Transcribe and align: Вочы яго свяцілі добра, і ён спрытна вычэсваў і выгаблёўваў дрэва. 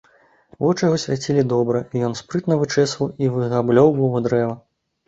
Вочы 0.63 0.81
яго 0.87 0.97
свяцілі 1.03 1.45
добра, 1.53 1.83
і 1.95 2.03
ён 2.09 2.17
спрытна 2.23 2.61
вычэсваў 2.65 3.07
і 3.27 3.33
выгаблёўваў 3.39 4.23
дрэва. 4.31 4.53